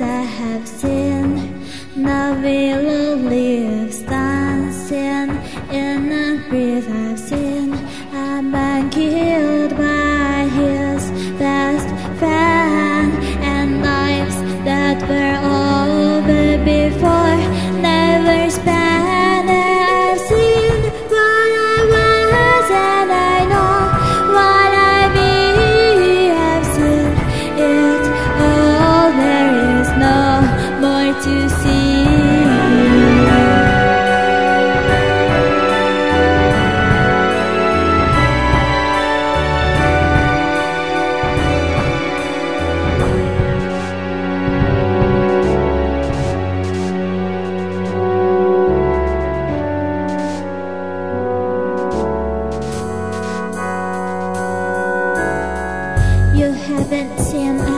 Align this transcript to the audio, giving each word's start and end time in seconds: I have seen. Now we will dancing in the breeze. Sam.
I 0.00 0.22
have 0.22 0.66
seen. 0.66 1.62
Now 1.94 2.32
we 2.32 2.72
will 2.72 3.18
dancing 4.00 5.30
in 5.70 6.08
the 6.08 6.42
breeze. 6.48 7.07
Sam. 57.30 57.77